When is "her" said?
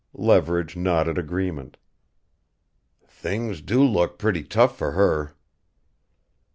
4.93-5.33